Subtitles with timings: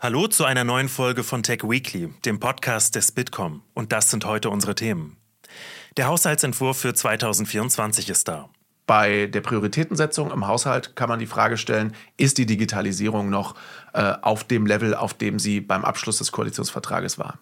[0.00, 3.62] Hallo zu einer neuen Folge von Tech Weekly, dem Podcast des Bitkom.
[3.74, 5.16] Und das sind heute unsere Themen.
[5.96, 8.48] Der Haushaltsentwurf für 2024 ist da.
[8.86, 13.56] Bei der Prioritätensetzung im Haushalt kann man die Frage stellen, ist die Digitalisierung noch
[13.92, 17.40] äh, auf dem Level, auf dem sie beim Abschluss des Koalitionsvertrages war?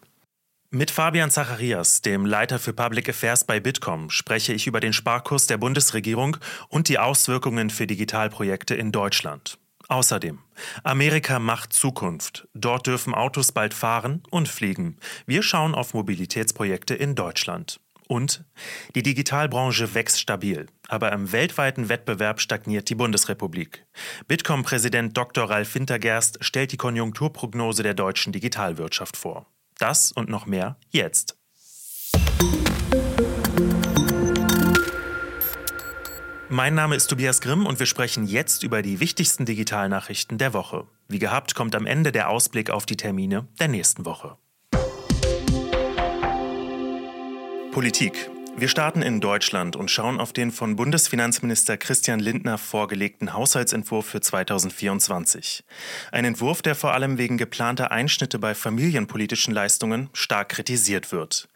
[0.70, 5.46] Mit Fabian Zacharias, dem Leiter für Public Affairs bei Bitkom, spreche ich über den Sparkurs
[5.46, 6.38] der Bundesregierung
[6.70, 9.58] und die Auswirkungen für Digitalprojekte in Deutschland.
[9.88, 10.40] Außerdem,
[10.82, 12.48] Amerika macht Zukunft.
[12.54, 14.96] Dort dürfen Autos bald fahren und fliegen.
[15.26, 17.80] Wir schauen auf Mobilitätsprojekte in Deutschland.
[18.08, 18.44] Und
[18.94, 23.84] die Digitalbranche wächst stabil, aber im weltweiten Wettbewerb stagniert die Bundesrepublik.
[24.28, 25.50] Bitkom-Präsident Dr.
[25.50, 29.46] Ralf Wintergerst stellt die Konjunkturprognose der deutschen Digitalwirtschaft vor.
[29.78, 31.36] Das und noch mehr jetzt.
[36.48, 40.86] Mein Name ist Tobias Grimm und wir sprechen jetzt über die wichtigsten Digitalnachrichten der Woche.
[41.08, 44.36] Wie gehabt kommt am Ende der Ausblick auf die Termine der nächsten Woche.
[47.72, 48.30] Politik.
[48.58, 54.22] Wir starten in Deutschland und schauen auf den von Bundesfinanzminister Christian Lindner vorgelegten Haushaltsentwurf für
[54.22, 55.62] 2024.
[56.10, 61.50] Ein Entwurf, der vor allem wegen geplanter Einschnitte bei familienpolitischen Leistungen stark kritisiert wird.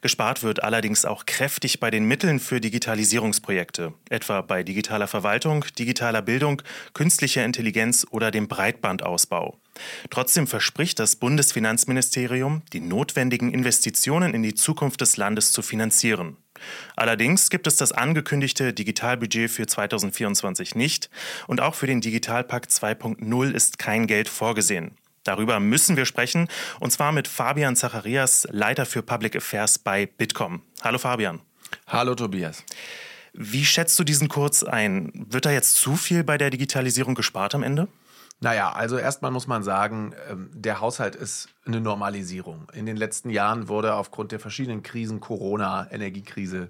[0.00, 6.22] Gespart wird allerdings auch kräftig bei den Mitteln für Digitalisierungsprojekte, etwa bei digitaler Verwaltung, digitaler
[6.22, 9.58] Bildung, künstlicher Intelligenz oder dem Breitbandausbau.
[10.08, 16.36] Trotzdem verspricht das Bundesfinanzministerium, die notwendigen Investitionen in die Zukunft des Landes zu finanzieren.
[16.96, 21.10] Allerdings gibt es das angekündigte Digitalbudget für 2024 nicht
[21.46, 24.96] und auch für den Digitalpakt 2.0 ist kein Geld vorgesehen.
[25.24, 26.48] Darüber müssen wir sprechen
[26.80, 30.62] und zwar mit Fabian Zacharias, Leiter für Public Affairs bei Bitkom.
[30.82, 31.40] Hallo Fabian.
[31.86, 32.62] Hallo Tobias.
[33.32, 35.10] Wie schätzt du diesen Kurs ein?
[35.14, 37.88] Wird da jetzt zu viel bei der Digitalisierung gespart am Ende?
[38.44, 42.68] Naja, also erstmal muss man sagen, ähm, der Haushalt ist eine Normalisierung.
[42.74, 46.68] In den letzten Jahren wurde aufgrund der verschiedenen Krisen, Corona, Energiekrise,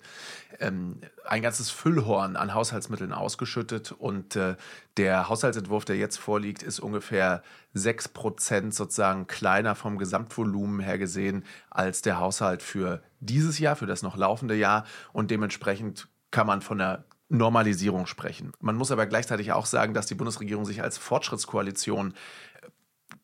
[0.60, 4.54] ähm, ein ganzes Füllhorn an Haushaltsmitteln ausgeschüttet und äh,
[4.98, 7.42] der Haushaltsentwurf, der jetzt vorliegt, ist ungefähr
[7.72, 13.86] 6 Prozent sozusagen kleiner vom Gesamtvolumen her gesehen als der Haushalt für dieses Jahr, für
[13.86, 18.52] das noch laufende Jahr und dementsprechend kann man von der Normalisierung sprechen.
[18.60, 22.68] Man muss aber gleichzeitig auch sagen, dass die Bundesregierung sich als Fortschrittskoalition äh,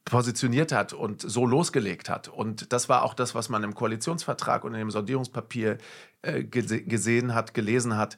[0.05, 2.29] positioniert hat und so losgelegt hat.
[2.29, 5.79] Und das war auch das, was man im Koalitionsvertrag und in dem Sondierungspapier
[6.23, 8.17] äh, gesehen hat, gelesen hat.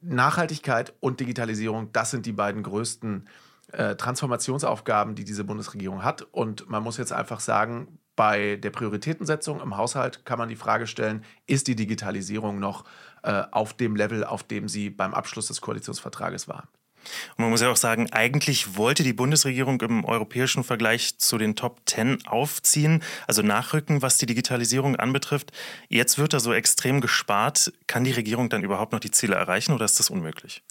[0.00, 3.28] Nachhaltigkeit und Digitalisierung, das sind die beiden größten
[3.72, 6.22] äh, Transformationsaufgaben, die diese Bundesregierung hat.
[6.22, 10.86] Und man muss jetzt einfach sagen, bei der Prioritätensetzung im Haushalt kann man die Frage
[10.86, 12.84] stellen, ist die Digitalisierung noch
[13.22, 16.68] äh, auf dem Level, auf dem sie beim Abschluss des Koalitionsvertrages war?
[17.36, 21.56] Und man muss ja auch sagen, eigentlich wollte die Bundesregierung im europäischen Vergleich zu den
[21.56, 25.52] Top Ten aufziehen, also nachrücken, was die Digitalisierung anbetrifft.
[25.88, 27.72] Jetzt wird da so extrem gespart.
[27.86, 30.62] Kann die Regierung dann überhaupt noch die Ziele erreichen oder ist das unmöglich?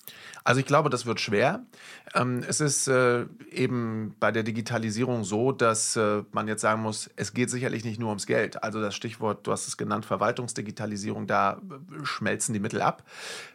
[0.43, 1.65] Also ich glaube, das wird schwer.
[2.13, 7.09] Ähm, es ist äh, eben bei der Digitalisierung so, dass äh, man jetzt sagen muss,
[7.15, 8.63] es geht sicherlich nicht nur ums Geld.
[8.63, 13.03] Also das Stichwort, du hast es genannt, Verwaltungsdigitalisierung, da äh, schmelzen die Mittel ab.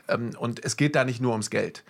[0.08, 1.84] Ähm, und es geht da nicht nur ums Geld.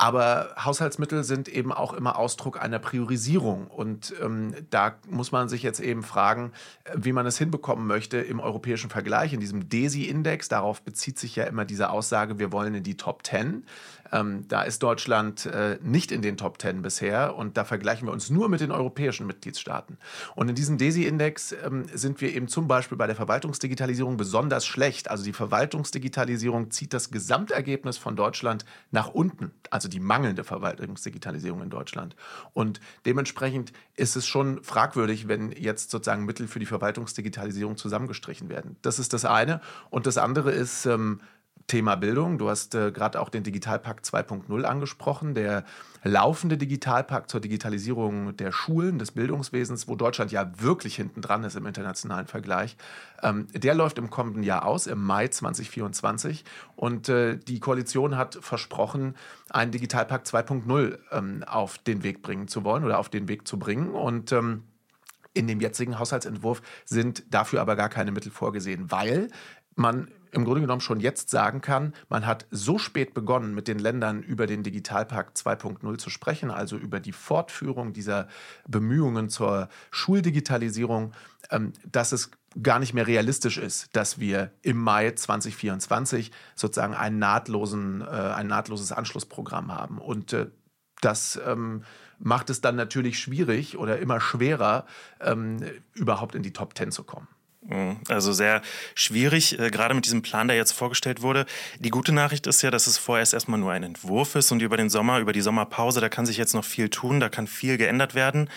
[0.00, 3.66] Aber Haushaltsmittel sind eben auch immer Ausdruck einer Priorisierung.
[3.66, 6.52] Und ähm, da muss man sich jetzt eben fragen,
[6.84, 10.48] äh, wie man es hinbekommen möchte im europäischen Vergleich, in diesem DESI-Index.
[10.48, 13.66] Darauf bezieht sich ja immer diese Aussage, wir wollen in die Top 10.
[14.12, 18.12] Ähm, da ist Deutschland äh, nicht in den Top 10 bisher und da vergleichen wir
[18.12, 19.98] uns nur mit den europäischen Mitgliedstaaten.
[20.34, 25.10] Und in diesem DESI-Index ähm, sind wir eben zum Beispiel bei der Verwaltungsdigitalisierung besonders schlecht.
[25.10, 31.70] Also die Verwaltungsdigitalisierung zieht das Gesamtergebnis von Deutschland nach unten, also die mangelnde Verwaltungsdigitalisierung in
[31.70, 32.16] Deutschland.
[32.52, 38.76] Und dementsprechend ist es schon fragwürdig, wenn jetzt sozusagen Mittel für die Verwaltungsdigitalisierung zusammengestrichen werden.
[38.82, 39.60] Das ist das eine.
[39.90, 41.20] Und das andere ist, ähm,
[41.70, 42.36] Thema Bildung.
[42.36, 45.62] Du hast äh, gerade auch den Digitalpakt 2.0 angesprochen, der
[46.02, 51.54] laufende Digitalpakt zur Digitalisierung der Schulen, des Bildungswesens, wo Deutschland ja wirklich hinten dran ist
[51.54, 52.76] im internationalen Vergleich.
[53.22, 56.44] Ähm, der läuft im kommenden Jahr aus, im Mai 2024.
[56.74, 59.14] Und äh, die Koalition hat versprochen,
[59.50, 63.60] einen Digitalpakt 2.0 ähm, auf den Weg bringen zu wollen oder auf den Weg zu
[63.60, 63.90] bringen.
[63.90, 64.64] Und ähm,
[65.34, 69.28] in dem jetzigen Haushaltsentwurf sind dafür aber gar keine Mittel vorgesehen, weil
[69.76, 73.78] man im Grunde genommen schon jetzt sagen kann, man hat so spät begonnen, mit den
[73.78, 78.28] Ländern über den Digitalpakt 2.0 zu sprechen, also über die Fortführung dieser
[78.68, 81.12] Bemühungen zur Schuldigitalisierung,
[81.50, 82.30] ähm, dass es
[82.62, 88.48] gar nicht mehr realistisch ist, dass wir im Mai 2024 sozusagen einen nahtlosen, äh, ein
[88.48, 89.98] nahtloses Anschlussprogramm haben.
[89.98, 90.46] Und äh,
[91.00, 91.84] das ähm,
[92.18, 94.84] macht es dann natürlich schwierig oder immer schwerer,
[95.20, 95.58] ähm,
[95.94, 97.28] überhaupt in die Top Ten zu kommen.
[97.62, 97.98] Mhm.
[98.08, 98.62] Also sehr
[98.94, 101.46] schwierig, äh, gerade mit diesem Plan, der jetzt vorgestellt wurde.
[101.78, 104.76] Die gute Nachricht ist ja, dass es vorerst erstmal nur ein Entwurf ist und über
[104.76, 107.76] den Sommer, über die Sommerpause, da kann sich jetzt noch viel tun, da kann viel
[107.76, 108.48] geändert werden,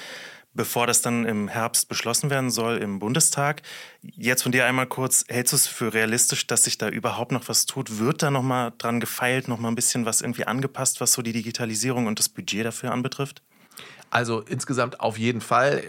[0.53, 3.61] bevor das dann im Herbst beschlossen werden soll im Bundestag.
[4.01, 7.49] Jetzt von dir einmal kurz, hältst du es für realistisch, dass sich da überhaupt noch
[7.49, 7.99] was tut?
[7.99, 11.21] Wird da noch mal dran gefeilt, noch mal ein bisschen was irgendwie angepasst, was so
[11.21, 13.41] die Digitalisierung und das Budget dafür anbetrifft?
[14.13, 15.83] Also insgesamt auf jeden Fall.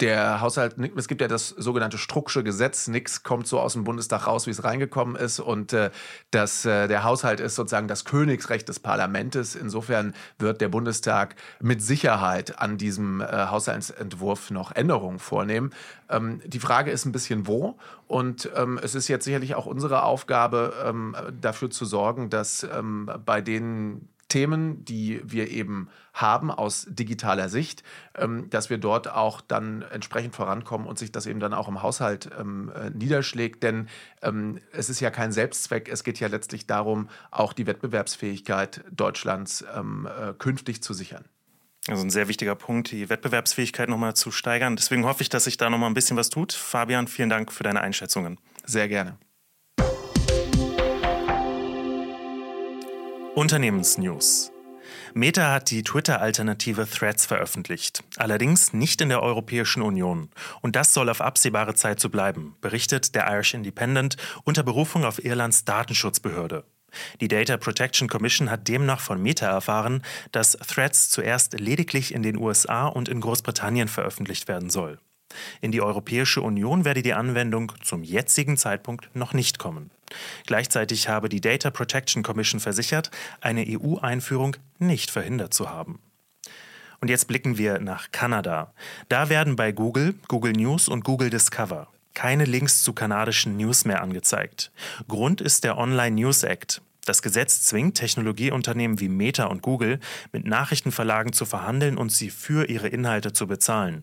[0.00, 2.86] Der Haushalt, es gibt ja das sogenannte Strucksche Gesetz.
[2.86, 5.40] Nichts kommt so aus dem Bundestag raus, wie es reingekommen ist.
[5.40, 5.90] Und äh,
[6.30, 9.56] das, äh, der Haushalt ist sozusagen das Königsrecht des Parlaments.
[9.56, 15.70] Insofern wird der Bundestag mit Sicherheit an diesem äh, Haushaltsentwurf noch Änderungen vornehmen.
[16.08, 17.76] Ähm, die Frage ist ein bisschen wo.
[18.06, 23.10] Und ähm, es ist jetzt sicherlich auch unsere Aufgabe, ähm, dafür zu sorgen, dass ähm,
[23.26, 27.82] bei den Themen, die wir eben haben aus digitaler Sicht,
[28.14, 31.82] ähm, dass wir dort auch dann entsprechend vorankommen und sich das eben dann auch im
[31.82, 33.62] Haushalt ähm, äh, niederschlägt.
[33.62, 33.88] Denn
[34.22, 39.62] ähm, es ist ja kein Selbstzweck, es geht ja letztlich darum, auch die Wettbewerbsfähigkeit Deutschlands
[39.62, 41.24] äh, künftig zu sichern.
[41.88, 44.76] Also ein sehr wichtiger Punkt, die Wettbewerbsfähigkeit nochmal zu steigern.
[44.76, 46.52] Deswegen hoffe ich, dass sich da nochmal ein bisschen was tut.
[46.52, 48.38] Fabian, vielen Dank für deine Einschätzungen.
[48.64, 49.16] Sehr gerne.
[53.38, 54.50] Unternehmensnews.
[55.14, 60.30] Meta hat die Twitter-Alternative Threads veröffentlicht, allerdings nicht in der Europäischen Union.
[60.60, 65.24] Und das soll auf absehbare Zeit so bleiben, berichtet der Irish Independent unter Berufung auf
[65.24, 66.64] Irlands Datenschutzbehörde.
[67.20, 70.02] Die Data Protection Commission hat demnach von Meta erfahren,
[70.32, 74.98] dass Threads zuerst lediglich in den USA und in Großbritannien veröffentlicht werden soll.
[75.60, 79.90] In die Europäische Union werde die Anwendung zum jetzigen Zeitpunkt noch nicht kommen.
[80.46, 83.10] Gleichzeitig habe die Data Protection Commission versichert,
[83.40, 86.00] eine EU-Einführung nicht verhindert zu haben.
[87.00, 88.72] Und jetzt blicken wir nach Kanada.
[89.08, 91.88] Da werden bei Google, Google News und Google Discover
[92.18, 94.72] keine Links zu kanadischen News mehr angezeigt.
[95.06, 96.82] Grund ist der Online News Act.
[97.04, 100.00] Das Gesetz zwingt Technologieunternehmen wie Meta und Google,
[100.32, 104.02] mit Nachrichtenverlagen zu verhandeln und sie für ihre Inhalte zu bezahlen.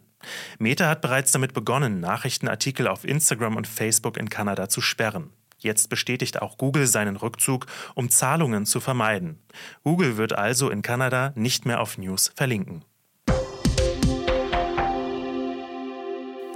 [0.59, 5.31] Meta hat bereits damit begonnen, Nachrichtenartikel auf Instagram und Facebook in Kanada zu sperren.
[5.57, 9.39] Jetzt bestätigt auch Google seinen Rückzug, um Zahlungen zu vermeiden.
[9.83, 12.83] Google wird also in Kanada nicht mehr auf News verlinken.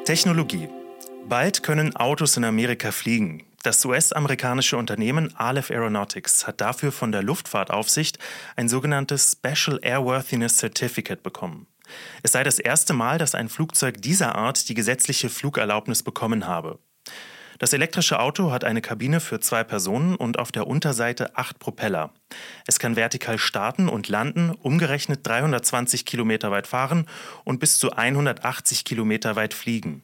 [0.06, 0.69] Technologie.
[1.27, 3.44] Bald können Autos in Amerika fliegen.
[3.62, 8.18] Das US-amerikanische Unternehmen Aleph Aeronautics hat dafür von der Luftfahrtaufsicht
[8.56, 11.68] ein sogenanntes Special Airworthiness Certificate bekommen.
[12.24, 16.80] Es sei das erste Mal, dass ein Flugzeug dieser Art die gesetzliche Flugerlaubnis bekommen habe.
[17.59, 22.13] Das elektrische Auto hat eine Kabine für zwei Personen und auf der Unterseite acht Propeller.
[22.65, 27.06] Es kann vertikal starten und landen, umgerechnet 320 Kilometer weit fahren
[27.44, 30.03] und bis zu 180 Kilometer weit fliegen.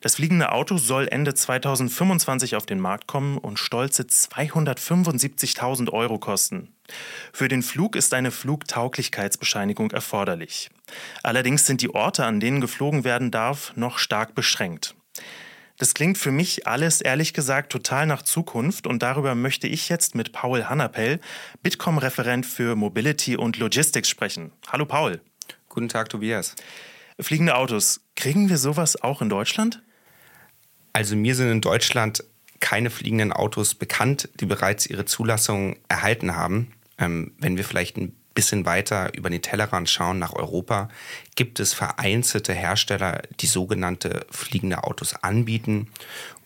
[0.00, 6.74] Das fliegende Auto soll Ende 2025 auf den Markt kommen und stolze 275.000 Euro kosten.
[7.32, 10.70] Für den Flug ist eine Flugtauglichkeitsbescheinigung erforderlich.
[11.22, 14.94] Allerdings sind die Orte, an denen geflogen werden darf, noch stark beschränkt.
[15.80, 20.14] Das klingt für mich alles ehrlich gesagt total nach Zukunft und darüber möchte ich jetzt
[20.14, 21.20] mit Paul Hannapell,
[21.62, 24.52] Bitkom-Referent für Mobility und Logistics sprechen.
[24.68, 25.22] Hallo Paul.
[25.70, 26.54] Guten Tag, Tobias.
[27.18, 29.82] Fliegende Autos, kriegen wir sowas auch in Deutschland?
[30.92, 32.24] Also mir sind in Deutschland
[32.60, 36.72] keine fliegenden Autos bekannt, die bereits ihre Zulassung erhalten haben.
[37.00, 40.88] Ähm, wenn wir vielleicht ein bisschen weiter über den Tellerrand schauen nach Europa,
[41.34, 45.88] gibt es vereinzelte Hersteller, die sogenannte fliegende Autos anbieten.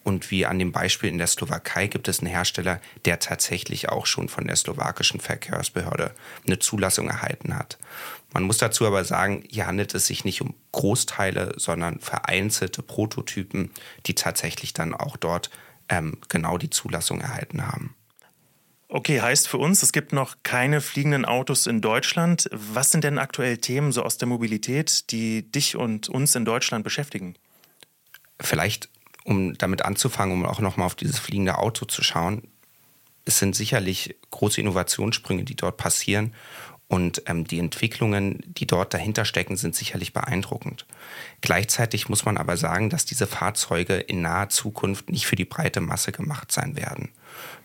[0.03, 4.07] Und wie an dem Beispiel in der Slowakei gibt es einen Hersteller, der tatsächlich auch
[4.07, 6.15] schon von der slowakischen Verkehrsbehörde
[6.47, 7.79] eine Zulassung erhalten hat.
[8.33, 13.71] Man muss dazu aber sagen, hier handelt es sich nicht um Großteile, sondern vereinzelte Prototypen,
[14.07, 15.51] die tatsächlich dann auch dort
[15.89, 17.95] ähm, genau die Zulassung erhalten haben.
[18.89, 22.49] Okay, heißt für uns, es gibt noch keine fliegenden Autos in Deutschland.
[22.53, 26.85] Was sind denn aktuell Themen so aus der Mobilität, die dich und uns in Deutschland
[26.85, 27.35] beschäftigen?
[28.41, 28.91] Vielleicht,
[29.25, 32.47] um damit anzufangen, um auch nochmal auf dieses fliegende Auto zu schauen.
[33.25, 36.35] Es sind sicherlich große Innovationssprünge, die dort passieren.
[36.95, 40.87] Und ähm, die Entwicklungen, die dort dahinter stecken, sind sicherlich beeindruckend.
[41.41, 45.81] Gleichzeitig muss man aber sagen, dass diese Fahrzeuge in naher Zukunft nicht für die breite
[45.81, 47.09] Masse gemacht sein werden.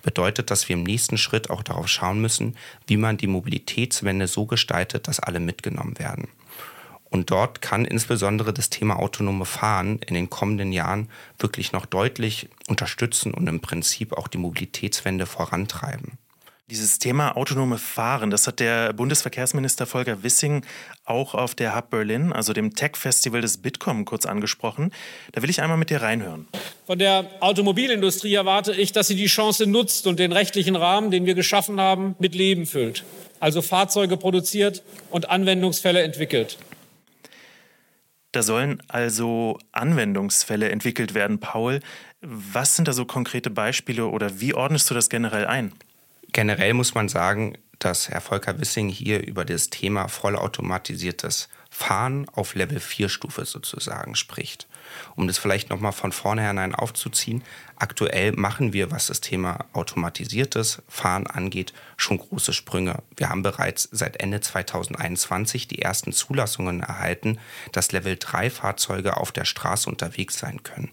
[0.02, 2.58] Bedeutet, dass wir im nächsten Schritt auch darauf schauen müssen,
[2.88, 6.28] wie man die Mobilitätswende so gestaltet, dass alle mitgenommen werden.
[7.12, 11.08] Und dort kann insbesondere das Thema autonome Fahren in den kommenden Jahren
[11.38, 16.18] wirklich noch deutlich unterstützen und im Prinzip auch die Mobilitätswende vorantreiben.
[16.70, 20.64] Dieses Thema autonome Fahren, das hat der Bundesverkehrsminister Volker Wissing
[21.04, 24.92] auch auf der Hub Berlin, also dem Tech-Festival des Bitkom, kurz angesprochen.
[25.32, 26.48] Da will ich einmal mit dir reinhören.
[26.86, 31.26] Von der Automobilindustrie erwarte ich, dass sie die Chance nutzt und den rechtlichen Rahmen, den
[31.26, 33.04] wir geschaffen haben, mit Leben füllt.
[33.40, 36.60] Also Fahrzeuge produziert und Anwendungsfälle entwickelt.
[38.32, 41.80] Da sollen also Anwendungsfälle entwickelt werden, Paul.
[42.22, 45.72] Was sind da so konkrete Beispiele oder wie ordnest du das generell ein?
[46.32, 52.56] Generell muss man sagen, dass Herr Volker Wissing hier über das Thema vollautomatisiertes Fahren auf
[52.56, 54.68] Level 4 Stufe sozusagen spricht.
[55.16, 57.44] Um das vielleicht nochmal von vornherein aufzuziehen,
[57.76, 63.02] aktuell machen wir, was das Thema automatisiertes Fahren angeht, schon große Sprünge.
[63.16, 67.40] Wir haben bereits seit Ende 2021 die ersten Zulassungen erhalten,
[67.72, 70.92] dass Level 3 Fahrzeuge auf der Straße unterwegs sein können.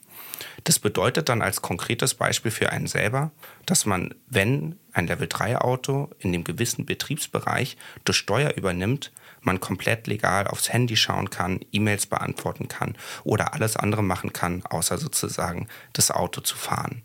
[0.65, 3.31] Das bedeutet dann als konkretes Beispiel für einen selber,
[3.65, 9.13] dass man, wenn ein Level-3-Auto in dem gewissen Betriebsbereich durch Steuer übernimmt,
[9.43, 14.65] man komplett legal aufs Handy schauen kann, E-Mails beantworten kann oder alles andere machen kann,
[14.65, 17.03] außer sozusagen das Auto zu fahren.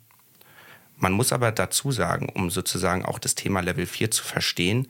[0.97, 4.87] Man muss aber dazu sagen, um sozusagen auch das Thema Level 4 zu verstehen,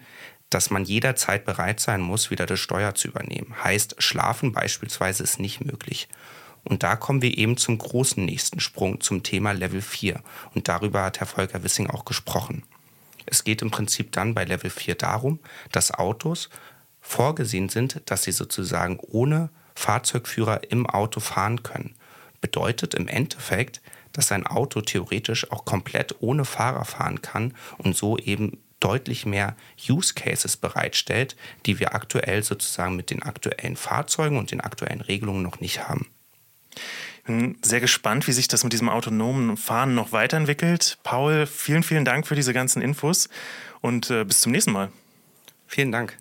[0.50, 3.56] dass man jederzeit bereit sein muss, wieder das Steuer zu übernehmen.
[3.64, 6.10] Heißt, schlafen beispielsweise ist nicht möglich.
[6.64, 10.22] Und da kommen wir eben zum großen nächsten Sprung zum Thema Level 4.
[10.54, 12.64] Und darüber hat Herr Volker Wissing auch gesprochen.
[13.32, 15.40] Es geht im Prinzip dann bei Level 4 darum,
[15.72, 16.50] dass Autos
[17.00, 21.96] vorgesehen sind, dass sie sozusagen ohne Fahrzeugführer im Auto fahren können.
[22.42, 28.18] Bedeutet im Endeffekt, dass ein Auto theoretisch auch komplett ohne Fahrer fahren kann und so
[28.18, 29.56] eben deutlich mehr
[29.90, 35.44] Use Cases bereitstellt, die wir aktuell sozusagen mit den aktuellen Fahrzeugen und den aktuellen Regelungen
[35.44, 36.08] noch nicht haben.
[37.32, 40.98] Ich bin sehr gespannt, wie sich das mit diesem autonomen Fahren noch weiterentwickelt.
[41.02, 43.30] Paul, vielen, vielen Dank für diese ganzen Infos
[43.80, 44.92] und äh, bis zum nächsten Mal.
[45.66, 46.18] Vielen Dank.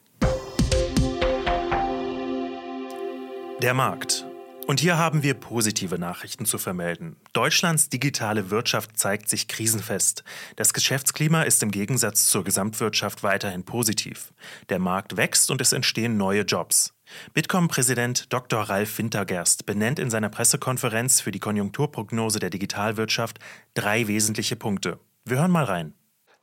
[3.60, 4.24] Der Markt.
[4.70, 7.16] Und hier haben wir positive Nachrichten zu vermelden.
[7.32, 10.22] Deutschlands digitale Wirtschaft zeigt sich krisenfest.
[10.54, 14.32] Das Geschäftsklima ist im Gegensatz zur Gesamtwirtschaft weiterhin positiv.
[14.68, 16.94] Der Markt wächst und es entstehen neue Jobs.
[17.34, 18.60] Bitkom-Präsident Dr.
[18.60, 23.40] Ralf Wintergerst benennt in seiner Pressekonferenz für die Konjunkturprognose der Digitalwirtschaft
[23.74, 25.00] drei wesentliche Punkte.
[25.24, 25.94] Wir hören mal rein.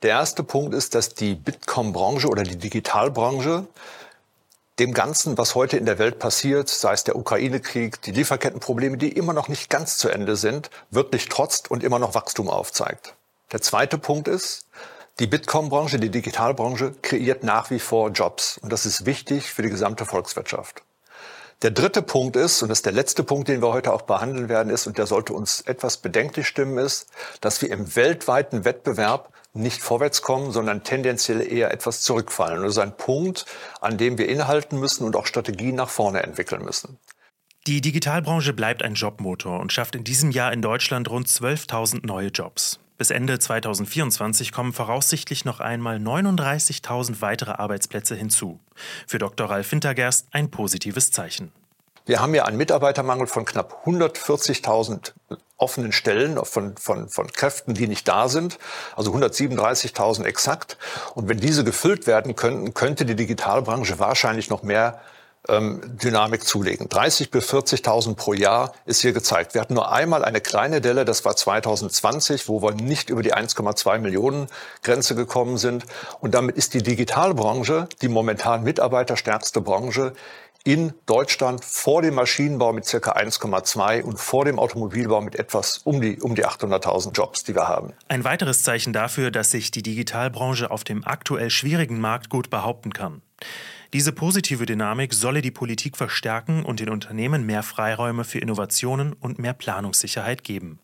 [0.02, 3.66] Der erste Punkt ist, dass die Bitkom-Branche oder die Digitalbranche
[4.78, 9.10] dem Ganzen, was heute in der Welt passiert, sei es der Ukraine-Krieg, die Lieferkettenprobleme, die
[9.10, 13.14] immer noch nicht ganz zu Ende sind, wirklich trotzt und immer noch Wachstum aufzeigt.
[13.52, 14.66] Der zweite Punkt ist,
[15.18, 19.70] die Bitkom-Branche, die Digitalbranche kreiert nach wie vor Jobs und das ist wichtig für die
[19.70, 20.82] gesamte Volkswirtschaft.
[21.62, 24.48] Der dritte Punkt ist, und das ist der letzte Punkt, den wir heute auch behandeln
[24.48, 27.08] werden, ist, und der sollte uns etwas bedenklich stimmen, ist,
[27.40, 32.62] dass wir im weltweiten Wettbewerb nicht vorwärts kommen, sondern tendenziell eher etwas zurückfallen.
[32.62, 33.46] das ist ein Punkt,
[33.80, 36.98] an dem wir innehalten müssen und auch Strategien nach vorne entwickeln müssen.
[37.66, 42.28] Die Digitalbranche bleibt ein Jobmotor und schafft in diesem Jahr in Deutschland rund 12.000 neue
[42.28, 42.80] Jobs.
[42.96, 48.58] Bis Ende 2024 kommen voraussichtlich noch einmal 39.000 weitere Arbeitsplätze hinzu.
[49.06, 49.50] Für Dr.
[49.50, 51.52] Ralf Wintergerst ein positives Zeichen.
[52.08, 55.12] Wir haben ja einen Mitarbeitermangel von knapp 140.000
[55.58, 58.58] offenen Stellen von, von, von Kräften, die nicht da sind,
[58.96, 60.78] also 137.000 exakt.
[61.14, 65.02] Und wenn diese gefüllt werden könnten, könnte die Digitalbranche wahrscheinlich noch mehr
[65.48, 66.88] ähm, Dynamik zulegen.
[66.88, 69.52] 30 bis 40.000 pro Jahr ist hier gezeigt.
[69.52, 73.34] Wir hatten nur einmal eine kleine Delle, das war 2020, wo wir nicht über die
[73.34, 74.48] 1,2 Millionen
[74.82, 75.84] Grenze gekommen sind.
[76.20, 80.14] Und damit ist die Digitalbranche die momentan mitarbeiterstärkste Branche
[80.68, 86.02] in Deutschland vor dem Maschinenbau mit circa 1,2 und vor dem Automobilbau mit etwas um
[86.02, 87.94] die, um die 800.000 Jobs, die wir haben.
[88.08, 92.92] Ein weiteres Zeichen dafür, dass sich die Digitalbranche auf dem aktuell schwierigen Markt gut behaupten
[92.92, 93.22] kann.
[93.94, 99.38] Diese positive Dynamik solle die Politik verstärken und den Unternehmen mehr Freiräume für Innovationen und
[99.38, 100.80] mehr Planungssicherheit geben.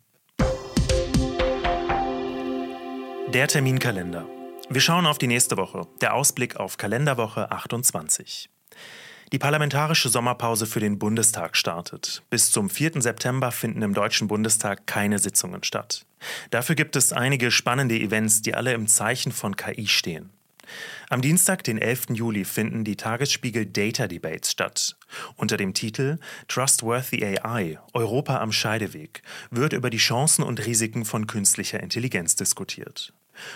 [3.35, 4.25] Der Terminkalender.
[4.71, 5.87] Wir schauen auf die nächste Woche.
[6.01, 8.49] Der Ausblick auf Kalenderwoche 28.
[9.35, 12.23] Die parlamentarische Sommerpause für den Bundestag startet.
[12.31, 13.03] Bis zum 4.
[13.03, 16.07] September finden im Deutschen Bundestag keine Sitzungen statt.
[16.51, 20.31] Dafür gibt es einige spannende Events, die alle im Zeichen von KI stehen.
[21.11, 22.11] Am Dienstag, den 11.
[22.11, 24.95] Juli, finden die Tagesspiegel Data Debates statt.
[25.35, 31.27] Unter dem Titel Trustworthy AI Europa am Scheideweg wird über die Chancen und Risiken von
[31.27, 33.13] künstlicher Intelligenz diskutiert.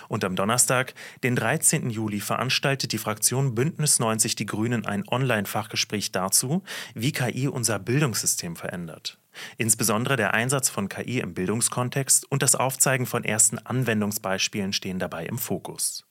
[0.08, 1.90] Und am Donnerstag, den 13.
[1.90, 6.62] Juli, veranstaltet die Fraktion Bündnis 90 Die Grünen ein Online-Fachgespräch dazu,
[6.94, 9.18] wie KI unser Bildungssystem verändert.
[9.56, 15.26] Insbesondere der Einsatz von KI im Bildungskontext und das Aufzeigen von ersten Anwendungsbeispielen stehen dabei
[15.26, 16.04] im Fokus.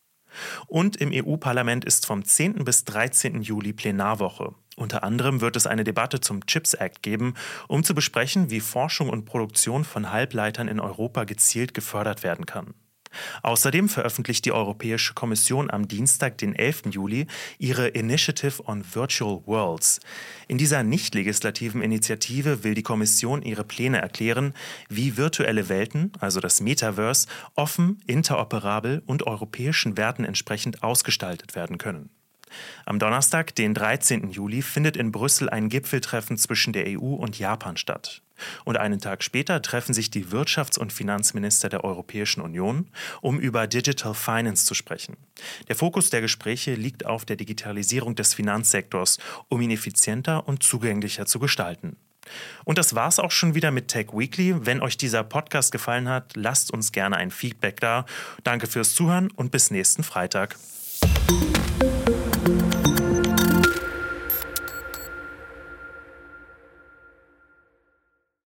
[0.68, 2.66] Und im EU-Parlament ist vom 10.
[2.66, 3.42] bis 13.
[3.42, 4.54] Juli Plenarwoche.
[4.76, 7.34] Unter anderem wird es eine Debatte zum Chips Act geben,
[7.68, 12.76] um zu besprechen, wie Forschung und Produktion von Halbleitern in Europa gezielt gefördert werden kann.
[13.44, 16.84] Außerdem veröffentlicht die Europäische Kommission am Dienstag, den 11.
[16.92, 20.00] Juli, ihre Initiative on Virtual Worlds.
[20.48, 24.54] In dieser nicht legislativen Initiative will die Kommission ihre Pläne erklären,
[24.90, 32.10] wie virtuelle Welten, also das Metaverse, offen, interoperabel und europäischen Werten entsprechend ausgestaltet werden können.
[32.86, 34.32] Am Donnerstag, den 13.
[34.32, 38.22] Juli, findet in Brüssel ein Gipfeltreffen zwischen der EU und Japan statt.
[38.66, 42.88] Und einen Tag später treffen sich die Wirtschafts- und Finanzminister der Europäischen Union,
[43.22, 45.18] um über Digital Finance zu sprechen.
[45.68, 49.18] Der Fokus der Gespräche liegt auf der Digitalisierung des Finanzsektors,
[49.50, 51.98] um ihn effizienter und zugänglicher zu gestalten.
[52.66, 54.66] Und das war's auch schon wieder mit Tech Weekly.
[54.66, 58.06] Wenn euch dieser Podcast gefallen hat, lasst uns gerne ein Feedback da.
[58.44, 60.58] Danke fürs Zuhören und bis nächsten Freitag.